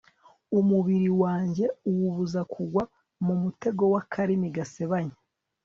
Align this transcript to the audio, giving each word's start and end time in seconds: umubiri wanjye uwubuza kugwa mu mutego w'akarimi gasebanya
umubiri 0.59 1.09
wanjye 1.21 1.65
uwubuza 1.89 2.41
kugwa 2.53 2.83
mu 3.25 3.33
mutego 3.41 3.83
w'akarimi 3.93 4.47
gasebanya 4.55 5.17